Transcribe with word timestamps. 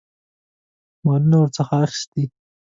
مالونه 1.05 1.35
ورڅخه 1.39 1.75
اخیستي. 1.85 2.23